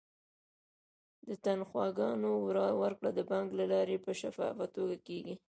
[1.27, 2.31] د تنخواګانو
[2.83, 5.35] ورکړه د بانک له لارې په شفافه توګه کیږي.